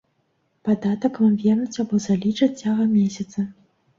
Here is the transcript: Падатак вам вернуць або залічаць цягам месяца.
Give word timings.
Падатак 0.67 1.19
вам 1.25 1.35
вернуць 1.43 1.81
або 1.85 1.99
залічаць 2.07 2.49
цягам 2.61 2.89
месяца. 3.01 3.39